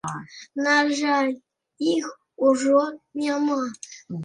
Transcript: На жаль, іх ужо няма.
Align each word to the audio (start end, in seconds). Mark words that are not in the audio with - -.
На 0.67 0.77
жаль, 0.99 1.29
іх 1.93 2.09
ужо 2.49 2.83
няма. 3.27 3.61